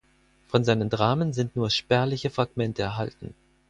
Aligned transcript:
Von 0.47 0.63
seinen 0.63 0.89
Dramen 0.89 1.31
sind 1.31 1.55
nur 1.55 1.69
spärliche 1.69 2.31
Fragmente 2.31 2.81
erhalten. 2.81 3.35